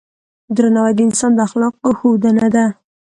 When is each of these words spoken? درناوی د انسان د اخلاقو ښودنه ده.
درناوی 0.55 0.93
د 0.95 0.99
انسان 1.07 1.31
د 1.35 1.39
اخلاقو 1.47 1.89
ښودنه 1.99 2.47
ده. 2.55 2.65